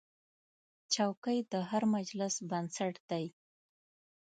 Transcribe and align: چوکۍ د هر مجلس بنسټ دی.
چوکۍ 0.93 1.37
د 1.51 1.53
هر 1.69 1.83
مجلس 1.95 2.35
بنسټ 2.49 2.93
دی. 3.09 3.25